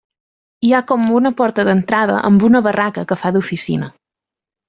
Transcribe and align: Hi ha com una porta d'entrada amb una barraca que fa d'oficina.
Hi 0.67 0.71
ha 0.73 0.79
com 0.91 1.03
una 1.17 1.31
porta 1.41 1.65
d'entrada 1.67 2.17
amb 2.29 2.45
una 2.49 2.63
barraca 2.69 3.03
que 3.11 3.21
fa 3.25 3.35
d'oficina. 3.37 3.93